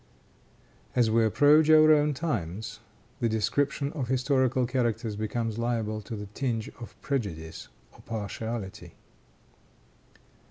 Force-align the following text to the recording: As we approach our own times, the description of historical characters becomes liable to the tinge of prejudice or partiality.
As 0.95 1.11
we 1.11 1.23
approach 1.23 1.69
our 1.69 1.93
own 1.93 2.15
times, 2.15 2.79
the 3.19 3.29
description 3.29 3.91
of 3.93 4.07
historical 4.07 4.65
characters 4.65 5.15
becomes 5.15 5.59
liable 5.59 6.01
to 6.01 6.15
the 6.15 6.25
tinge 6.25 6.69
of 6.79 6.99
prejudice 7.03 7.67
or 7.91 7.99
partiality. 8.01 8.95